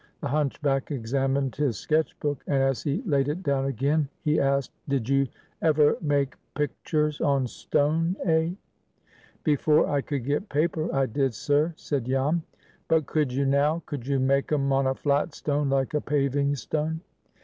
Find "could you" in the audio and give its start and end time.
13.05-13.45, 13.85-14.17